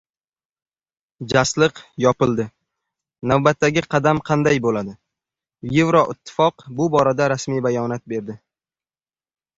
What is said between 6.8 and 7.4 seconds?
bu borada